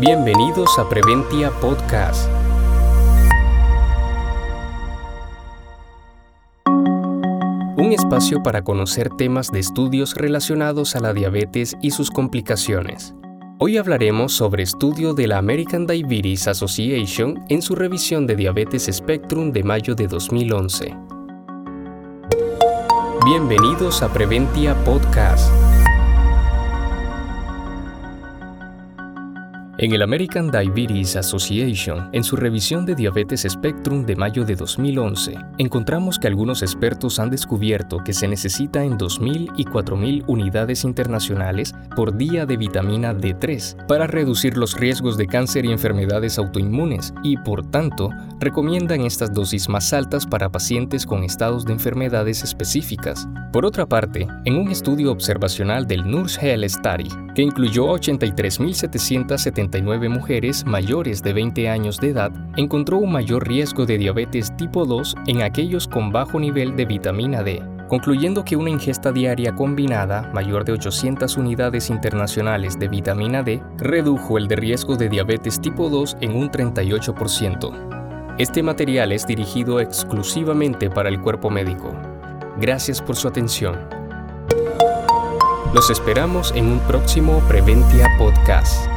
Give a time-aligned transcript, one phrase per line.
[0.00, 2.26] Bienvenidos a Preventia Podcast.
[7.76, 13.14] Un espacio para conocer temas de estudios relacionados a la diabetes y sus complicaciones.
[13.58, 19.52] Hoy hablaremos sobre estudio de la American Diabetes Association en su revisión de Diabetes Spectrum
[19.52, 20.96] de mayo de 2011.
[23.26, 25.52] Bienvenidos a Preventia Podcast.
[29.82, 35.38] En el American Diabetes Association, en su revisión de Diabetes Spectrum de mayo de 2011,
[35.56, 41.74] encontramos que algunos expertos han descubierto que se necesita en 2.000 y 4.000 unidades internacionales
[41.96, 47.38] por día de vitamina D3 para reducir los riesgos de cáncer y enfermedades autoinmunes y,
[47.38, 53.26] por tanto, recomiendan estas dosis más altas para pacientes con estados de enfermedades específicas.
[53.52, 60.08] Por otra parte, en un estudio observacional del Nurse Health Study, que incluyó a 83.779
[60.08, 65.16] mujeres mayores de 20 años de edad, encontró un mayor riesgo de diabetes tipo 2
[65.26, 70.64] en aquellos con bajo nivel de vitamina D, concluyendo que una ingesta diaria combinada mayor
[70.64, 76.18] de 800 unidades internacionales de vitamina D redujo el de riesgo de diabetes tipo 2
[76.20, 78.36] en un 38%.
[78.38, 81.92] Este material es dirigido exclusivamente para el cuerpo médico.
[82.58, 83.78] Gracias por su atención.
[85.72, 88.89] Los esperamos en un próximo Preventia Podcast.